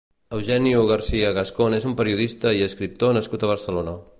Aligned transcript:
Eugenio 0.35 0.79
García 0.91 1.33
Gascón 1.35 1.75
és 1.81 1.85
un 1.91 1.95
periodista 2.01 2.55
i 2.61 2.65
escriptor 2.69 3.15
nascut 3.19 3.47
a 3.49 3.53
Barcelona. 3.53 3.99